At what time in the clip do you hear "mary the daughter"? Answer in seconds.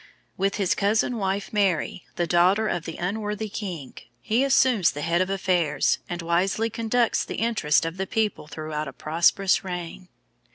1.53-2.67